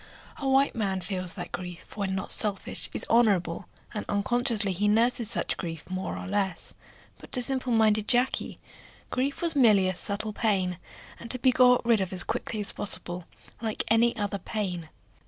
A 0.37 0.49
white 0.49 0.73
man 0.73 0.99
feels 0.99 1.33
that 1.33 1.51
grief, 1.51 1.95
when 1.95 2.15
not 2.15 2.31
selfish, 2.31 2.89
is 2.91 3.05
honorable, 3.07 3.67
and 3.93 4.03
unconsciously 4.09 4.71
he 4.71 4.87
nurses 4.87 5.29
such 5.29 5.57
grief 5.57 5.87
more 5.91 6.17
or 6.17 6.25
less; 6.25 6.73
but 7.19 7.31
to 7.33 7.43
simple 7.43 7.71
minded 7.71 8.07
Jacky 8.07 8.57
grief 9.11 9.43
was 9.43 9.55
merely 9.55 9.87
a 9.87 9.93
subtle 9.93 10.33
pain, 10.33 10.79
and 11.19 11.29
to 11.29 11.37
be 11.37 11.51
got 11.51 11.85
rid 11.85 12.01
of 12.01 12.11
as 12.11 12.23
quickly 12.23 12.59
as 12.61 12.71
possible, 12.71 13.25
like 13.61 13.83
any 13.89 14.15
other 14.17 14.39
pain. 14.39 14.89